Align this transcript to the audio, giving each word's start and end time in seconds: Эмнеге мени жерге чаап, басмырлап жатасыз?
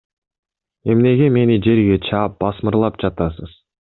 Эмнеге 0.93 1.27
мени 1.35 1.57
жерге 1.67 1.99
чаап, 2.07 2.37
басмырлап 2.43 2.99
жатасыз? 3.05 3.55